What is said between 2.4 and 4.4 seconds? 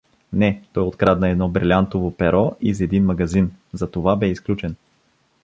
из един магазин, затова бе